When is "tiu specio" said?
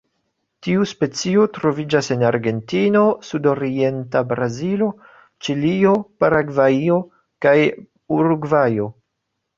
0.67-1.43